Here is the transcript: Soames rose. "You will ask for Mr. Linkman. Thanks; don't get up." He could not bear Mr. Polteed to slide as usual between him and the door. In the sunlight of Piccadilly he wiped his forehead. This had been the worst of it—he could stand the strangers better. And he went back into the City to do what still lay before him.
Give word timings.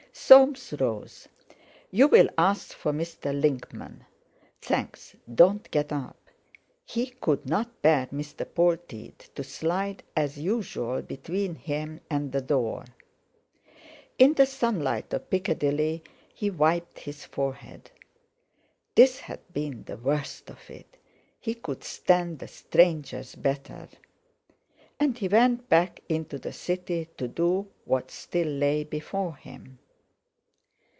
Soames 0.13 0.73
rose. 0.77 1.29
"You 1.89 2.09
will 2.09 2.27
ask 2.37 2.73
for 2.73 2.91
Mr. 2.91 3.33
Linkman. 3.33 4.05
Thanks; 4.61 5.15
don't 5.33 5.71
get 5.71 5.93
up." 5.93 6.17
He 6.85 7.07
could 7.07 7.45
not 7.49 7.81
bear 7.81 8.07
Mr. 8.07 8.45
Polteed 8.45 9.17
to 9.35 9.43
slide 9.45 10.03
as 10.13 10.37
usual 10.37 11.01
between 11.01 11.55
him 11.55 12.01
and 12.09 12.33
the 12.33 12.41
door. 12.41 12.85
In 14.19 14.33
the 14.33 14.45
sunlight 14.45 15.13
of 15.13 15.29
Piccadilly 15.29 16.03
he 16.35 16.49
wiped 16.49 16.99
his 16.99 17.23
forehead. 17.23 17.89
This 18.95 19.21
had 19.21 19.39
been 19.53 19.85
the 19.85 19.97
worst 19.97 20.49
of 20.51 20.69
it—he 20.69 21.53
could 21.55 21.85
stand 21.85 22.39
the 22.39 22.49
strangers 22.49 23.33
better. 23.35 23.87
And 24.99 25.17
he 25.17 25.29
went 25.29 25.69
back 25.69 26.01
into 26.09 26.37
the 26.37 26.53
City 26.53 27.07
to 27.17 27.29
do 27.29 27.71
what 27.85 28.11
still 28.11 28.49
lay 28.49 28.83
before 28.83 29.37
him. 29.37 29.79